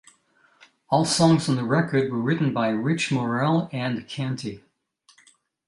[0.89, 4.63] All songs on the record were written by Rich Morel and Canty.